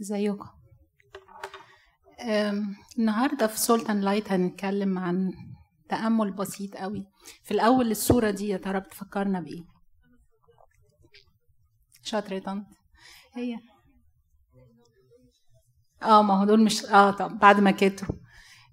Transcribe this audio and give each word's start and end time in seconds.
ازيكم 0.00 0.48
النهارده 2.98 3.46
في 3.46 3.58
سولتان 3.60 4.00
لايت 4.00 4.32
هنتكلم 4.32 4.98
عن 4.98 5.32
تأمل 5.88 6.32
بسيط 6.32 6.76
قوي. 6.76 7.06
في 7.44 7.50
الأول 7.50 7.90
الصورة 7.90 8.30
دي 8.30 8.48
يا 8.48 8.56
ترى 8.56 8.80
بتفكرنا 8.80 9.40
بإيه؟ 9.40 9.64
شاطرة 12.02 12.38
طنط 12.38 12.66
هي. 13.34 13.58
آه 16.02 16.22
ما 16.22 16.34
هو 16.40 16.44
دول 16.44 16.64
مش 16.64 16.84
آه 16.84 17.10
طب 17.10 17.38
بعد 17.38 17.60
ما 17.60 17.70
كتروا. 17.70 18.18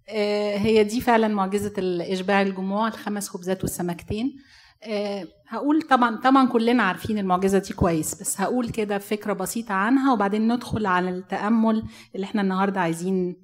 آه 0.09 0.57
هي 0.57 0.83
دي 0.83 1.01
فعلا 1.01 1.27
معجزة 1.27 1.73
الإشباع 1.77 2.41
الجموع 2.41 2.87
الخمس 2.87 3.29
خبزات 3.29 3.61
والسمكتين. 3.63 4.35
آه 4.83 5.27
هقول 5.47 5.81
طبعا 5.81 6.15
طبعا 6.15 6.47
كلنا 6.47 6.83
عارفين 6.83 7.17
المعجزة 7.17 7.57
دي 7.59 7.73
كويس 7.73 8.21
بس 8.21 8.41
هقول 8.41 8.69
كده 8.69 8.97
فكرة 8.97 9.33
بسيطة 9.33 9.73
عنها 9.73 10.13
وبعدين 10.13 10.53
ندخل 10.53 10.85
على 10.85 11.09
التأمل 11.09 11.83
اللي 12.15 12.25
إحنا 12.25 12.41
النهاردة 12.41 12.79
عايزين 12.81 13.35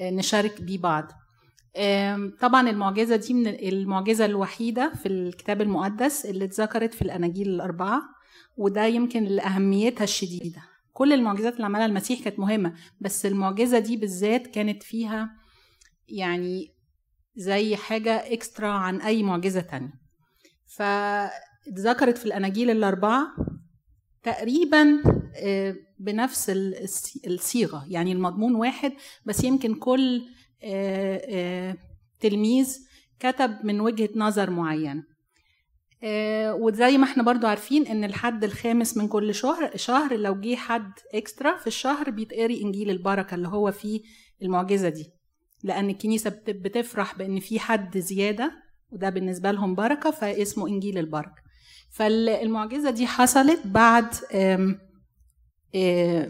آه 0.00 0.10
نشارك 0.10 0.62
بيه 0.62 0.78
بعض. 0.78 1.12
طبعا 2.40 2.70
المعجزة 2.70 3.16
دي 3.16 3.34
من 3.34 3.46
المعجزة 3.46 4.24
الوحيدة 4.24 4.92
في 5.02 5.06
الكتاب 5.08 5.60
المقدس 5.60 6.26
اللي 6.26 6.44
اتذكرت 6.44 6.94
في 6.94 7.02
الأناجيل 7.02 7.48
الأربعة 7.48 8.02
وده 8.56 8.84
يمكن 8.84 9.24
لأهميتها 9.24 10.04
الشديدة. 10.04 10.62
كل 10.92 11.12
المعجزات 11.12 11.52
اللي 11.54 11.64
عملها 11.66 11.86
المسيح 11.86 12.20
كانت 12.24 12.38
مهمة 12.38 12.74
بس 13.00 13.26
المعجزة 13.26 13.78
دي 13.78 13.96
بالذات 13.96 14.46
كانت 14.46 14.82
فيها 14.82 15.30
يعني 16.08 16.74
زي 17.36 17.76
حاجة 17.76 18.32
اكسترا 18.32 18.68
عن 18.68 19.00
أي 19.00 19.22
معجزة 19.22 19.60
تانية. 19.60 20.03
فاتذكرت 20.66 22.18
في 22.18 22.26
الأناجيل 22.26 22.70
الأربعة 22.70 23.26
تقريبا 24.22 25.02
آه، 25.36 25.76
بنفس 25.98 26.50
الصيغة. 27.26 27.86
يعني 27.88 28.12
المضمون 28.12 28.54
واحد 28.54 28.92
بس 29.24 29.44
يمكن 29.44 29.74
كل 29.74 30.22
آه، 30.64 31.22
آه، 31.30 31.76
تلميذ 32.20 32.78
كتب 33.20 33.56
من 33.64 33.80
وجهة 33.80 34.08
نظر 34.16 34.50
معينة. 34.50 35.14
وزي 36.60 36.98
ما 36.98 37.04
إحنا 37.04 37.22
برضو 37.22 37.46
عارفين 37.46 37.86
إن 37.86 38.04
الحد 38.04 38.44
الخامس 38.44 38.96
من 38.96 39.08
كل 39.08 39.34
شهر 39.34 39.76
شهر 39.76 40.16
لو 40.16 40.40
جه 40.40 40.56
حد 40.56 40.92
اكسترا 41.14 41.56
في 41.58 41.66
الشهر 41.66 42.10
بيتقري 42.10 42.62
إنجيل 42.62 42.90
البركة 42.90 43.34
اللي 43.34 43.48
هو 43.48 43.72
فيه 43.72 44.00
المعجزة 44.42 44.88
دي. 44.88 45.10
لأن 45.62 45.90
الكنيسة 45.90 46.30
بت- 46.30 46.50
بتفرح 46.50 47.18
بإن 47.18 47.40
في 47.40 47.60
حد 47.60 47.98
زيادة 47.98 48.52
وده 48.94 49.10
بالنسبة 49.10 49.50
لهم 49.50 49.74
بركة 49.74 50.10
فاسمه 50.10 50.68
إنجيل 50.68 50.98
البركة. 50.98 51.44
فالمعجزة 51.90 52.90
دي 52.90 53.06
حصلت 53.06 53.60
بعد 53.64 54.06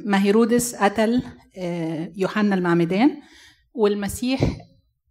ما 0.06 0.22
هيرودس 0.22 0.74
قتل 0.74 1.22
يوحنا 2.16 2.54
المعمدان. 2.54 3.10
والمسيح 3.74 4.40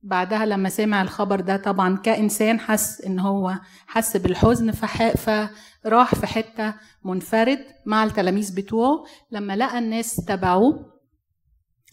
بعدها 0.03 0.45
لما 0.45 0.69
سمع 0.69 1.01
الخبر 1.01 1.39
ده 1.39 1.57
طبعا 1.57 1.97
كإنسان 1.97 2.59
حس 2.59 3.01
إن 3.01 3.19
هو 3.19 3.55
حس 3.87 4.17
بالحزن 4.17 4.71
فراح 4.71 6.15
في 6.15 6.27
حتة 6.27 6.73
منفرد 7.05 7.59
مع 7.85 8.03
التلاميذ 8.03 8.55
بتوعه. 8.55 9.03
لما 9.31 9.55
لقى 9.55 9.79
الناس 9.79 10.15
تبعوه 10.15 10.92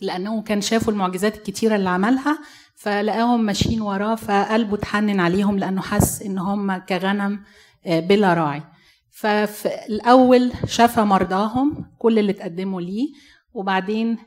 لأنه 0.01 0.43
كان 0.43 0.61
شافوا 0.61 0.93
المعجزات 0.93 1.37
الكتيرة 1.37 1.77
اللي 1.77 1.89
عملها 1.89 2.39
فلقاهم 2.75 3.45
ماشيين 3.45 3.81
وراه 3.81 4.15
فقلبه 4.15 4.75
اتحنن 4.75 5.21
عليهم 5.21 5.59
لأنه 5.59 5.81
حس 5.83 6.23
إن 6.23 6.39
هم 6.39 6.77
كغنم 6.77 7.41
آه، 7.87 8.01
بلا 8.01 8.35
راعي. 8.35 8.63
ففي 9.11 9.69
الأول 9.89 10.53
شفى 10.67 11.01
مرضاهم 11.01 11.87
كل 11.99 12.19
اللي 12.19 12.33
تقدموا 12.33 12.81
ليه 12.81 13.09
وبعدين 13.55 14.19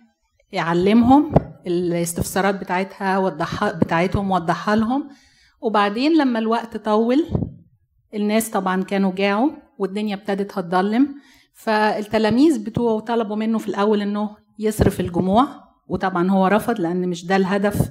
يعلمهم 0.52 1.34
الاستفسارات 1.68 2.56
بتاعتها 2.56 3.18
وضحها 3.18 3.72
بتاعتهم 3.72 4.32
وضحها 4.32 4.76
لهم. 4.76 5.10
وبعدين 5.62 6.18
لما 6.18 6.40
الوقت 6.40 6.78
طول 6.78 7.26
الناس 8.14 8.50
طبعا 8.50 8.84
كانوا 8.84 9.12
جاعوا 9.12 9.50
والدنيا 9.78 10.16
ابتدت 10.16 10.58
هتضلم. 10.58 11.16
فالتلاميذ 11.54 12.64
بتوعه 12.64 13.00
طلبوا 13.00 13.36
منه 13.36 13.58
في 13.58 13.68
الأول 13.68 14.02
إنه 14.02 14.43
يصرف 14.60 15.00
الجموع 15.00 15.48
وطبعا 15.88 16.32
هو 16.32 16.48
رفض 16.48 16.80
لأن 16.82 17.08
مش 17.08 17.26
ده 17.26 17.36
الهدف. 17.36 17.90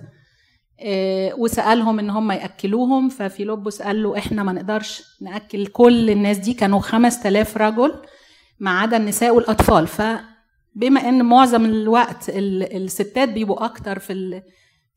آه، 0.81 1.35
وسألهم 1.39 1.99
إن 1.99 2.11
هم 2.11 2.33
يأكلوهم 2.33 3.09
ففيلبس 3.09 3.83
قال 3.83 4.03
له 4.03 4.19
إحنا 4.19 4.43
ما 4.43 4.53
نقدرش 4.53 5.03
نأكل 5.21 5.67
كل 5.67 6.11
الناس 6.11 6.39
دي 6.39 6.55
كانوا 6.55 6.81
5000 6.81 7.57
رجل 7.57 7.95
ما 8.61 8.71
عدا 8.81 8.97
النساء 8.97 9.35
والأطفال. 9.35 9.87
فبما 9.87 11.09
إن 11.09 11.25
معظم 11.25 11.65
الوقت 11.65 12.29
ال- 12.29 12.77
الستات 12.83 13.29
بيبقوا 13.29 13.65
أكتر 13.65 13.99
في 13.99 14.43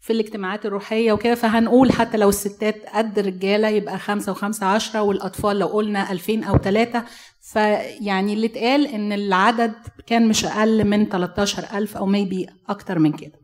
في 0.05 0.13
الاجتماعات 0.13 0.65
الروحية 0.65 1.11
وكده 1.13 1.35
فهنقول 1.35 1.91
حتى 1.91 2.17
لو 2.17 2.29
الستات 2.29 2.85
قد 2.93 3.19
الرجالة 3.19 3.67
يبقى 3.67 3.99
خمسة 3.99 4.31
وخمسة 4.31 4.65
عشرة 4.65 5.01
والأطفال 5.01 5.59
لو 5.59 5.67
قلنا 5.67 6.11
2000 6.11 6.43
أو 6.43 6.57
ثلاثة 6.57 7.05
فيعني 7.41 8.33
اللي 8.33 8.47
اتقال 8.47 8.87
إن 8.87 9.11
العدد 9.13 9.73
كان 10.07 10.27
مش 10.27 10.45
أقل 10.45 10.83
من 10.83 11.09
13000 11.09 11.97
أو 11.97 12.05
ميبي 12.05 12.47
أكتر 12.69 12.99
من 12.99 13.11
كده. 13.13 13.39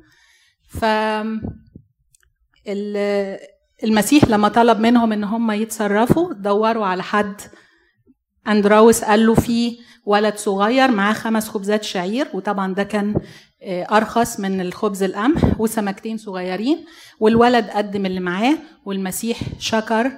ف 0.67 0.85
ال- 2.67 3.39
المسيح 3.83 4.25
لما 4.25 4.47
طلب 4.47 4.79
منهم 4.79 5.11
إن 5.13 5.23
هم 5.23 5.51
يتصرفوا 5.51 6.33
دوروا 6.33 6.85
على 6.85 7.03
حد 7.03 7.41
أندراوس 8.47 9.03
قال 9.03 9.25
له 9.25 9.33
في 9.35 9.77
ولد 10.05 10.35
صغير 10.35 10.91
معاه 10.91 11.13
خمس 11.13 11.49
خبزات 11.49 11.83
شعير 11.83 12.27
وطبعا 12.33 12.73
ده 12.73 12.83
كان 12.83 13.15
آه، 13.63 13.83
أرخص 13.97 14.39
من 14.39 14.61
الخبز 14.61 15.03
القمح 15.03 15.59
وسمكتين 15.61 16.17
صغيرين. 16.17 16.85
والولد 17.19 17.69
قدم 17.69 18.05
اللي 18.05 18.19
معاه 18.19 18.57
والمسيح 18.85 19.39
شكر 19.59 20.11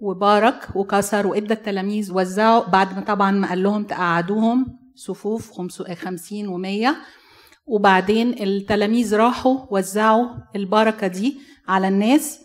وبارك 0.00 0.68
وكسر 0.76 1.26
وإدى 1.26 1.54
التلاميذ 1.54 2.12
وزعوا. 2.12 2.64
بعد 2.64 2.94
ما 2.96 3.00
طبعا 3.00 3.30
ما 3.30 3.48
قال 3.48 3.62
لهم 3.62 3.84
تقعدوهم 3.84 4.66
صفوف 4.94 5.50
خمس- 5.52 5.82
خمسين 5.82 6.48
ومية. 6.48 6.96
وبعدين 7.66 8.42
التلاميذ 8.42 9.14
راحوا 9.16 9.58
وزعوا 9.70 10.26
البركة 10.56 11.06
دي 11.06 11.36
على 11.68 11.88
الناس. 11.88 12.40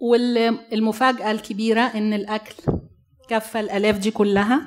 والمفاجأة 0.00 1.30
الكبيرة 1.30 1.80
إن 1.80 2.12
الأكل 2.12 2.54
كفى 3.28 3.60
الآلاف 3.60 3.98
دي 3.98 4.10
كلها. 4.10 4.60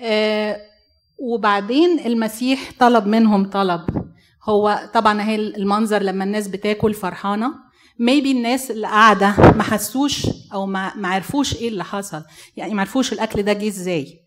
آه، 0.00 0.60
وبعدين 1.18 1.98
المسيح 2.06 2.70
طلب 2.78 3.06
منهم 3.06 3.50
طلب. 3.50 3.80
هو 4.44 4.90
طبعا 4.94 5.22
هي 5.22 5.34
المنظر 5.34 6.02
لما 6.02 6.24
الناس 6.24 6.48
بتاكل 6.48 6.94
فرحانة. 6.94 7.52
ميبي 7.98 8.32
الناس 8.32 8.70
اللي 8.70 8.86
قاعدة 8.86 9.34
ما 9.56 9.62
حسوش 9.62 10.26
أو 10.52 10.66
ما 10.66 10.92
عرفوش 11.04 11.54
إيه 11.56 11.68
اللي 11.68 11.84
حصل. 11.84 12.22
يعني 12.56 12.74
ما 12.74 12.80
عرفوش 12.80 13.12
الأكل 13.12 13.42
ده 13.42 13.52
جه 13.52 13.68
إزاي. 13.68 14.20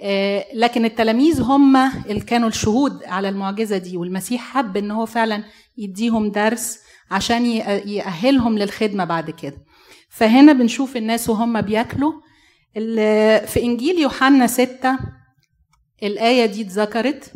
آه، 0.00 0.44
لكن 0.54 0.84
التلاميذ 0.84 1.42
هم 1.42 1.76
اللي 1.76 2.20
كانوا 2.20 2.48
الشهود 2.48 3.04
على 3.04 3.28
المعجزة 3.28 3.78
دي. 3.78 3.96
والمسيح 3.96 4.40
حب 4.42 4.76
إن 4.76 4.90
هو 4.90 5.06
فعلا 5.06 5.44
يديهم 5.78 6.30
درس 6.30 6.78
عشان 7.10 7.46
يأهلهم 7.86 8.58
للخدمة 8.58 9.04
بعد 9.04 9.30
كده. 9.30 9.56
فهنا 10.10 10.52
بنشوف 10.52 10.96
الناس 10.96 11.28
وهم 11.28 11.60
بياكلوا. 11.60 12.12
في 13.46 13.62
إنجيل 13.62 13.98
يوحنا 13.98 14.46
ستة 14.46 14.98
الآية 16.02 16.46
دي 16.46 16.62
اتذكرت؟ 16.62 17.32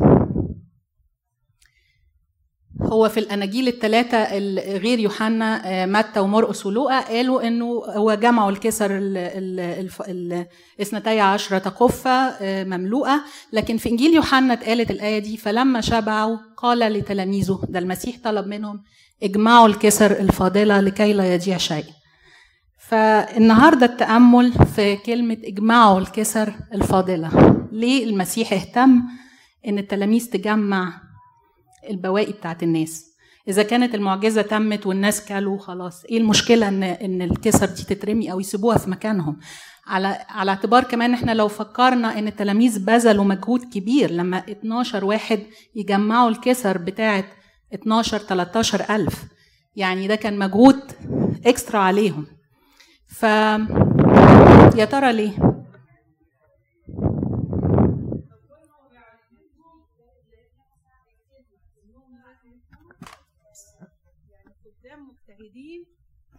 هو 2.83 3.09
في 3.09 3.21
الأناجيل 3.21 3.69
الثلاثة 3.69 4.17
ال- 4.19 4.79
غير 4.79 4.99
يوحنا 4.99 5.63
آه، 5.83 5.87
متى 5.87 6.21
ومرقس 6.21 6.67
ولوقا 6.67 7.01
قالوا 7.01 7.47
إنه 7.47 7.65
هو 7.75 8.15
جمعوا 8.15 8.51
الكسر 8.51 8.99
ال- 8.99 9.17
ال- 9.17 9.61
الف- 9.61 10.03
ال- 10.03 10.47
اثنتي 10.81 11.21
عشرة 11.21 11.59
قفة 11.69 12.11
آه، 12.11 12.65
مملوءة. 12.65 13.21
لكن 13.53 13.77
في 13.77 13.89
إنجيل 13.89 14.15
يوحنا 14.15 14.53
اتقالت 14.53 14.91
الآية 14.91 15.19
دي 15.19 15.37
فلما 15.37 15.81
شبعوا 15.81 16.37
قال 16.57 16.79
لتلاميذه 16.79 17.61
ده 17.69 17.79
المسيح 17.79 18.17
طلب 18.25 18.47
منهم 18.47 18.83
اجمعوا 19.23 19.67
الكسر 19.69 20.11
الفاضلة 20.21 20.81
لكي 20.81 21.13
لا 21.13 21.35
يضيع 21.35 21.57
شيء. 21.57 21.85
فالنهاردة 22.97 23.87
التأمل 23.87 24.53
في 24.53 24.97
كلمة 24.97 25.37
اجمعوا 25.45 25.99
الكسر 25.99 26.53
الفاضلة. 26.75 27.57
ليه 27.73 28.05
المسيح 28.05 28.53
اهتم 28.53 29.03
إن 29.69 29.79
التلاميذ 29.79 30.31
تجمع 30.31 30.93
البواقي 31.91 32.33
بتاعت 32.33 32.63
الناس؟ 32.63 33.07
إذا 33.49 33.63
كانت 33.63 33.95
المعجزة 33.95 34.43
تمت 34.43 34.87
والناس 34.87 35.25
كلوا 35.25 35.59
خلاص 35.59 36.05
إيه 36.05 36.19
المشكلة 36.19 36.69
ان 36.69 36.83
إن 36.83 37.23
الكسر 37.23 37.67
دي 37.67 37.83
تترمي 37.83 38.33
أو 38.33 38.41
يسيبوها 38.41 38.79
في 38.79 38.91
مكانهم؟ 38.91 39.37
على 39.87 40.19
على 40.29 40.51
اعتبار 40.51 40.85
كمان 40.85 41.15
إحنا 41.15 41.33
لو 41.33 41.49
فكرنا 41.49 42.19
إن 42.19 42.27
التلاميذ 42.29 42.85
بذلوا 42.85 43.25
مجهود 43.25 43.65
كبير 43.75 44.11
لما 44.11 44.39
12 44.39 45.05
واحد 45.05 45.41
يجمعوا 45.77 46.29
الكسر 46.31 46.79
بتاعت 46.79 47.25
12 47.75 48.19
13 48.19 48.95
ألف 48.97 49.25
يعني 49.77 50.09
ده 50.09 50.15
كان 50.15 50.39
مجهود 50.39 50.81
اكسترا 51.47 51.79
عليهم. 51.79 52.27
ف 53.13 53.23
يا 54.77 54.85
ترى 54.85 55.13
ليه؟ 55.13 55.53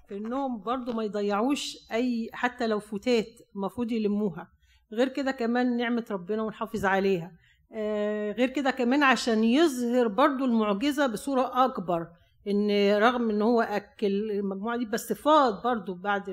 في 0.07 0.17
انهم 0.17 0.61
برضو 0.61 0.93
ما 0.93 1.03
يضيعوش 1.03 1.77
أي 1.91 2.29
حتى 2.33 2.67
لو 2.67 2.79
فتات 2.79 3.27
المفروض 3.55 3.91
يلموها. 3.91 4.51
غير 4.93 5.07
كده 5.07 5.31
كمان 5.31 5.77
نعمة 5.77 6.05
ربنا 6.11 6.43
ونحافظ 6.43 6.85
عليها. 6.85 7.31
آه 7.71 8.31
غير 8.31 8.49
كده 8.49 8.71
كمان 8.71 9.03
عشان 9.03 9.43
يظهر 9.43 10.07
برضو 10.07 10.45
المعجزة 10.45 11.07
بصورة 11.07 11.65
أكبر. 11.65 12.07
إن 12.47 12.71
رغم 12.97 13.29
إن 13.29 13.41
هو 13.41 13.61
أكل 13.61 14.31
المجموعة 14.31 14.77
دي 14.77 14.85
بس 14.85 15.13
فاض 15.13 15.63
برضو 15.63 15.93
بعد 15.93 16.23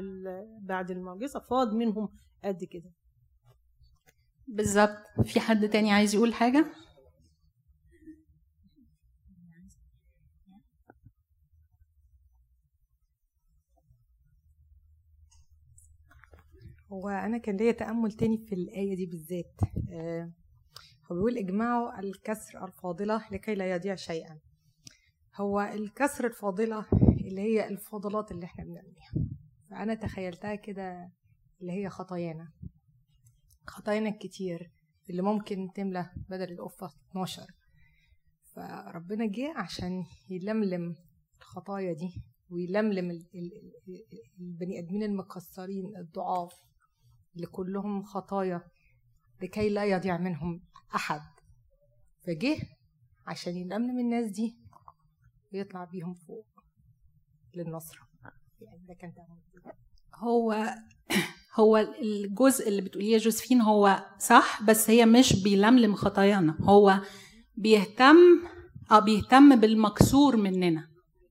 بعد 0.60 0.90
المعجزة 0.90 1.40
فاض 1.40 1.74
منهم 1.74 2.08
قد 2.44 2.64
كده. 2.64 2.90
بالظبط. 4.48 4.98
في 5.24 5.40
حد 5.40 5.68
تاني 5.68 5.92
عايز 5.92 6.14
يقول 6.14 6.34
حاجة؟ 6.34 6.66
هو 16.92 17.08
أنا 17.08 17.38
كان 17.38 17.56
ليا 17.56 17.72
تأمل 17.72 18.12
تاني 18.12 18.38
في 18.38 18.54
الآية 18.54 18.96
دي 18.96 19.06
بالذات. 19.06 19.60
آه، 19.92 20.30
هو 21.12 21.14
بيقول 21.14 21.38
اجمعوا 21.38 22.00
الكسر 22.00 22.64
الفاضلة 22.64 23.24
لكي 23.32 23.54
لا 23.54 23.74
يضيع 23.74 23.94
شيئا. 23.94 24.38
هو 25.36 25.60
الكسر 25.60 26.26
الفاضلة 26.26 26.86
اللي 27.20 27.40
هي 27.40 27.68
الفضلات 27.68 28.32
اللي 28.32 28.44
إحنا 28.46 28.64
بنعملها 28.64 29.12
فأنا 29.70 29.94
تخيلتها 29.94 30.54
كده 30.54 31.10
اللي 31.60 31.72
هي 31.72 31.88
خطايانا. 31.88 32.48
خطايانا 33.66 34.08
الكتير 34.08 34.70
اللي 35.10 35.22
ممكن 35.22 35.68
تملى 35.74 36.10
بدل 36.28 36.52
القفة 36.52 36.90
12 37.10 37.42
فربنا 38.54 39.26
جه 39.26 39.52
عشان 39.56 40.04
يلملم 40.30 40.94
الخطايا 41.38 41.92
دي 41.92 42.22
ويلملم 42.50 43.10
البني 44.40 44.78
آدمين 44.78 45.02
المكسرين 45.02 45.96
الضعاف 45.96 46.52
اللي 47.36 47.46
كلهم 47.46 48.02
خطايا 48.02 48.62
لكي 49.42 49.68
لا 49.68 49.84
يضيع 49.84 50.18
منهم 50.18 50.60
أحد. 50.94 51.20
فجه 52.26 52.56
عشان 53.26 53.56
يلملم 53.56 53.98
الناس 53.98 54.30
دي 54.30 54.56
ويطلع 55.52 55.84
بيهم 55.84 56.14
فوق 56.14 56.46
للنصر 57.54 58.00
يعني 58.60 58.86
ده 58.88 58.94
كان 58.94 59.12
هو 60.14 60.74
هو 61.60 61.76
الجزء 61.76 62.68
اللي 62.68 62.82
بتقوليه 62.82 63.12
يا 63.12 63.18
جوزفين 63.18 63.60
هو 63.60 64.06
صح 64.18 64.62
بس 64.62 64.90
هي 64.90 65.06
مش 65.06 65.42
بيلملم 65.42 65.94
خطايانا. 65.94 66.56
هو 66.60 67.00
بيهتم 67.56 68.16
آه 68.90 68.98
بيهتم 68.98 69.56
بالمكسور 69.56 70.36
مننا. 70.36 70.88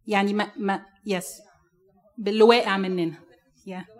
يعني 0.07 0.33
ما, 0.33 0.51
ما 0.57 0.85
يس 1.05 1.41
باللي 2.17 2.43
واقع 2.43 2.77
مننا. 2.77 3.17
Yeah. 3.69 3.99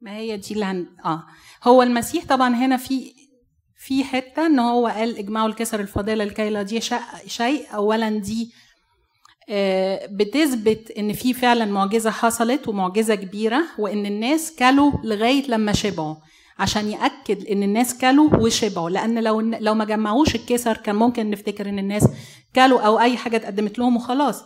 ما 0.00 0.16
هي 0.16 0.36
دي 0.36 0.54
اللي 0.54 0.64
هن... 0.64 0.86
آه. 1.04 1.26
هو 1.64 1.82
المسيح 1.82 2.24
طبعا 2.26 2.54
هنا 2.54 2.76
في 2.76 3.25
في 3.86 4.04
حتة 4.04 4.46
إن 4.46 4.58
هو 4.58 4.86
قال 4.86 5.18
اجمعوا 5.18 5.48
الكسر 5.48 5.80
الفاضله 5.80 6.24
لكي 6.24 6.50
لا 6.50 6.62
دي 6.62 6.80
شيء 7.26 7.66
اولا 7.74 8.08
دي 8.18 8.52
آه، 9.48 10.06
بتثبت 10.06 10.90
إن 10.98 11.12
في 11.12 11.34
فعلا 11.34 11.64
معجزة 11.64 12.10
حصلت 12.10 12.68
ومعجزة 12.68 13.14
كبيرة 13.14 13.62
وإن 13.78 14.06
الناس 14.06 14.52
كلوا 14.58 14.92
لغاية 15.04 15.46
لما 15.48 15.72
شبعوا. 15.72 16.14
عشان 16.58 16.88
يأكد 16.90 17.46
إن 17.46 17.62
الناس 17.62 17.98
كلوا 17.98 18.36
وشبعوا. 18.36 18.90
لأن 18.90 19.24
لو 19.24 19.40
لو 19.40 19.74
ما 19.74 19.84
جمعوش 19.84 20.34
الكسر 20.34 20.76
كان 20.76 20.94
ممكن 20.96 21.30
نفتكر 21.30 21.68
إن 21.68 21.78
الناس 21.78 22.08
كلوا 22.54 22.80
أو 22.80 23.00
أي 23.00 23.16
حاجة 23.16 23.36
اتقدمت 23.36 23.78
لهم 23.78 23.96
وخلاص. 23.96 24.42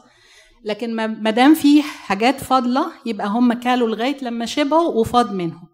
لكن 0.64 0.94
ما 0.96 1.30
دام 1.30 1.54
في 1.54 1.82
حاجات 1.82 2.40
فاضلة 2.40 2.86
يبقى 3.06 3.26
هم 3.28 3.52
كلوا 3.52 3.88
لغاية 3.88 4.16
لما 4.22 4.46
شبعوا 4.46 4.88
وفاض 4.88 5.32
منهم. 5.32 5.69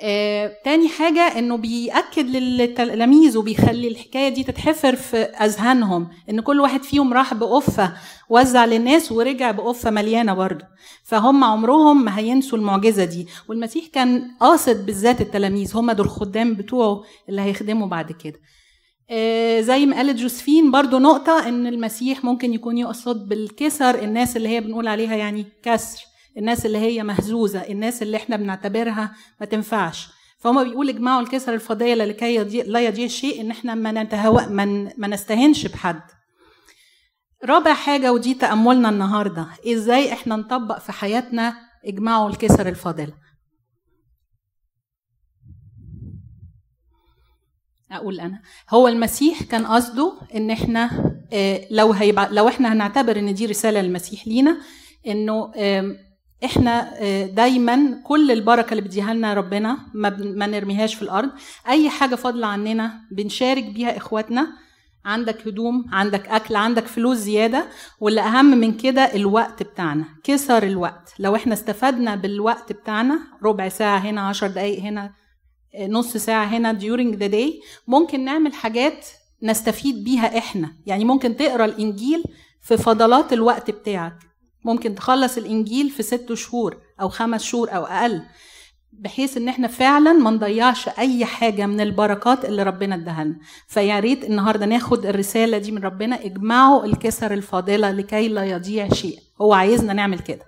آه، 0.00 0.56
تاني 0.64 0.88
حاجة 0.88 1.20
إنه 1.38 1.56
بيأكد 1.56 2.26
للتلاميذ 2.26 3.38
وبيخلي 3.38 3.88
الحكاية 3.88 4.28
دي 4.28 4.44
تتحفر 4.44 4.96
في 4.96 5.16
أذهانهم 5.16 6.08
إن 6.30 6.40
كل 6.40 6.60
واحد 6.60 6.82
فيهم 6.82 7.12
راح 7.12 7.34
بقفة 7.34 7.92
وزع 8.28 8.64
للناس 8.64 9.12
ورجع 9.12 9.50
بقفة 9.50 9.90
مليانة 9.90 10.34
برضه. 10.34 10.64
فهم 11.04 11.44
عمرهم 11.44 12.04
ما 12.04 12.18
هينسوا 12.18 12.58
المعجزة 12.58 13.04
دي. 13.04 13.26
والمسيح 13.48 13.86
كان 13.86 14.30
قاصد 14.40 14.86
بالذات 14.86 15.20
التلاميذ 15.20 15.76
هم 15.76 15.90
دول 15.92 16.06
الخدام 16.06 16.54
بتوعه 16.54 17.02
اللي 17.28 17.40
هيخدموا 17.42 17.86
بعد 17.88 18.12
كده. 18.12 18.40
آه، 19.10 19.60
زي 19.60 19.86
ما 19.86 19.96
قالت 19.96 20.18
جوزفين 20.18 20.70
برضو 20.70 20.98
نقطة 20.98 21.48
إن 21.48 21.66
المسيح 21.66 22.24
ممكن 22.24 22.54
يكون 22.54 22.78
يقصد 22.78 23.28
بالكسر 23.28 24.02
الناس 24.02 24.36
اللي 24.36 24.48
هي 24.48 24.60
بنقول 24.60 24.88
عليها 24.88 25.16
يعني 25.16 25.46
كسر. 25.62 26.04
الناس 26.36 26.66
اللي 26.66 26.78
هي 26.78 27.02
مهزوزة 27.02 27.60
الناس 27.60 28.02
اللي 28.02 28.16
إحنا 28.16 28.36
بنعتبرها 28.36 29.14
ما 29.40 29.46
تنفعش. 29.46 30.08
فهم 30.38 30.64
بيقول 30.64 30.88
اجمعوا 30.88 31.20
الكسر 31.22 31.54
الفضيلة 31.54 32.04
لكي 32.04 32.38
لا 32.62 32.80
يضيع 32.80 33.06
شيء 33.06 33.40
إن 33.40 33.50
إحنا 33.50 33.74
ما 33.74 34.02
نتهوى 34.02 34.46
ما 34.96 35.08
نستهنش 35.08 35.66
بحد. 35.66 36.00
رابع 37.44 37.74
حاجة 37.74 38.12
ودي 38.12 38.34
تأملنا 38.34 38.88
النهاردة 38.88 39.46
إزاي 39.66 40.12
إحنا 40.12 40.36
نطبق 40.36 40.78
في 40.78 40.92
حياتنا 40.92 41.54
اجمعوا 41.84 42.28
الكسر 42.30 42.68
الفاضلة 42.68 43.12
أقول 47.92 48.20
أنا 48.20 48.42
هو 48.70 48.88
المسيح 48.88 49.42
كان 49.42 49.66
قصده 49.66 50.12
إن 50.34 50.50
إحنا 50.50 50.90
آه، 51.32 51.66
لو 51.70 51.92
هيبع... 51.92 52.28
لو 52.30 52.48
إحنا 52.48 52.72
هنعتبر 52.72 53.18
إن 53.18 53.34
دي 53.34 53.46
رسالة 53.46 53.80
للمسيح 53.80 54.28
لينا 54.28 54.60
إنه 55.06 55.52
إحنا 56.44 56.90
آه، 57.02 57.26
دايما 57.26 58.00
كل 58.04 58.30
البركة 58.30 58.70
اللي 58.70 58.82
بيديها 58.82 59.14
لنا 59.14 59.34
ربنا 59.34 59.78
ما 59.94 60.46
نرميهاش 60.46 60.94
في 60.94 61.02
الأرض. 61.02 61.30
أي 61.68 61.90
حاجة 61.90 62.14
فاضلة 62.14 62.46
عننا 62.46 63.00
بنشارك 63.10 63.64
بيها 63.64 63.96
إخواتنا. 63.96 64.46
عندك 65.04 65.48
هدوم 65.48 65.84
عندك 65.92 66.28
أكل 66.28 66.56
عندك 66.56 66.86
فلوس 66.86 67.16
زيادة 67.16 67.66
واللي 68.00 68.20
أهم 68.20 68.44
من 68.46 68.76
كده 68.76 69.02
الوقت 69.14 69.62
بتاعنا. 69.62 70.04
كسر 70.24 70.62
الوقت. 70.62 71.14
لو 71.18 71.36
إحنا 71.36 71.52
استفدنا 71.54 72.14
بالوقت 72.16 72.72
بتاعنا 72.72 73.18
ربع 73.42 73.68
ساعة 73.68 73.98
هنا 73.98 74.20
عشر 74.28 74.46
دقايق 74.46 74.80
هنا 74.80 75.12
آه، 75.74 75.86
نص 75.86 76.16
ساعة 76.16 76.44
هنا 76.44 76.78
during 76.78 77.16
the 77.18 77.32
day 77.32 77.64
ممكن 77.88 78.24
نعمل 78.24 78.52
حاجات 78.54 79.06
نستفيد 79.42 80.04
بيها 80.04 80.38
إحنا. 80.38 80.72
يعني 80.86 81.04
ممكن 81.04 81.36
تقرأ 81.36 81.64
الإنجيل 81.64 82.22
في 82.62 82.76
فضلات 82.76 83.32
الوقت 83.32 83.70
بتاعك. 83.70 84.18
ممكن 84.66 84.94
تخلص 84.94 85.36
الإنجيل 85.36 85.90
في 85.90 86.02
ست 86.02 86.34
شهور 86.34 86.76
أو 87.00 87.08
خمس 87.08 87.42
شهور 87.42 87.76
أو 87.76 87.84
أقل 87.84 88.22
بحيث 88.92 89.36
إن 89.36 89.48
إحنا 89.48 89.68
فعلا 89.68 90.12
ما 90.12 90.30
نضيعش 90.30 90.88
أي 90.88 91.24
حاجة 91.24 91.66
من 91.66 91.80
البركات 91.80 92.44
اللي 92.44 92.62
ربنا 92.62 92.94
اداها 92.94 93.24
لنا. 93.24 93.36
فيا 93.68 94.00
ريت 94.00 94.24
النهارده 94.24 94.66
ناخد 94.66 95.06
الرسالة 95.06 95.58
دي 95.58 95.72
من 95.72 95.82
ربنا 95.84 96.24
اجمعوا 96.24 96.84
الكسر 96.84 97.34
الفاضلة 97.34 97.90
لكي 97.90 98.28
لا 98.28 98.44
يضيع 98.44 98.88
شيء. 98.88 99.18
هو 99.42 99.52
عايزنا 99.52 99.92
نعمل 99.92 100.18
كده. 100.18 100.44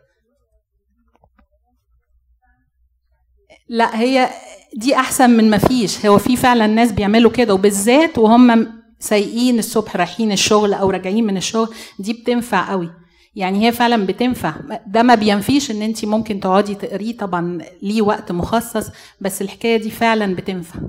لا 3.69 4.01
هي 4.01 4.31
دي 4.77 4.97
أحسن 4.97 5.31
من 5.31 5.51
ما 5.51 5.59
فيش. 5.59 6.07
هو 6.07 6.19
في 6.19 6.37
فعلا 6.37 6.67
ناس 6.67 6.93
بيعملوا 6.93 7.31
كده 7.31 7.55
وبالذات 7.55 8.19
وهم 8.19 8.79
سايقين 9.01 9.59
الصبح 9.59 9.97
رايحين 9.97 10.33
الشغل 10.33 10.75
أو 10.75 10.91
راجعين 10.91 11.27
من 11.27 11.37
الشغل. 11.37 11.75
دي 11.99 12.13
بتنفع 12.13 12.71
قوي. 12.71 12.91
يعني 13.38 13.66
هي 13.66 13.73
فعلا 13.73 14.07
بتنفع. 14.07 14.54
ده 14.87 15.02
ما 15.02 15.14
بينفيش 15.14 15.71
إن 15.71 15.83
انت 15.83 16.04
ممكن 16.04 16.40
تقعدي 16.40 16.75
تقريه 16.75 17.16
طبعا 17.16 17.59
ليه 17.83 18.02
وقت 18.02 18.33
مخصص 18.33 18.90
بس 19.21 19.42
الحكاية 19.42 19.76
دي 19.76 19.90
فعلا 19.90 20.35
بتنفع. 20.35 20.80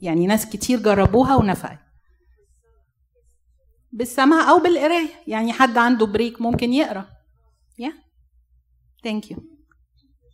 يعني 0.00 0.26
ناس 0.26 0.46
كتير 0.46 0.78
جربوها 0.78 1.36
ونفعت. 1.36 1.78
بالسمع 3.92 4.50
أو 4.50 4.58
بالقراية. 4.58 5.08
يعني 5.26 5.52
حد 5.52 5.78
عنده 5.78 6.06
break 6.06 6.40
ممكن 6.40 6.72
يقرأ. 6.72 7.06
يا 7.78 7.92
thank 9.04 9.30
you 9.30 9.53